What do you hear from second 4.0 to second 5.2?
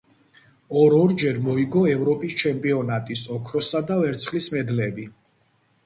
ვერცხლის მედლები.